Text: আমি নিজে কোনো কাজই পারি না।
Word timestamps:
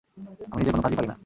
আমি 0.45 0.59
নিজে 0.59 0.71
কোনো 0.71 0.83
কাজই 0.85 0.97
পারি 0.97 1.07
না। 1.07 1.15